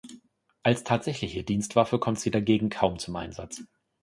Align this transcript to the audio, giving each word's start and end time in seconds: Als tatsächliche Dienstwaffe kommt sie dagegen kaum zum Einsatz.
Als 0.63 0.83
tatsächliche 0.83 1.43
Dienstwaffe 1.43 1.99
kommt 1.99 2.19
sie 2.19 2.31
dagegen 2.31 2.71
kaum 2.71 2.97
zum 2.97 3.15
Einsatz. 3.17 3.63